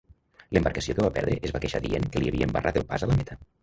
L'embarcació 0.57 0.95
que 0.99 1.05
va 1.07 1.13
perdre 1.19 1.37
es 1.51 1.55
va 1.59 1.63
queixar 1.67 1.85
dient 1.87 2.11
que 2.17 2.25
li 2.25 2.35
havien 2.35 2.59
barrat 2.61 2.85
el 2.85 2.93
pas 2.93 3.05
a 3.11 3.15
la 3.15 3.25
meta. 3.25 3.45